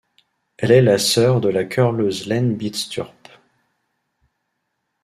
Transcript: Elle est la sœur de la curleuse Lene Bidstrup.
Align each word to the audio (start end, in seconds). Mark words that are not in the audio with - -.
Elle 0.57 0.71
est 0.71 0.81
la 0.81 0.97
sœur 0.97 1.41
de 1.41 1.49
la 1.49 1.63
curleuse 1.63 2.25
Lene 2.25 2.55
Bidstrup. 2.55 3.29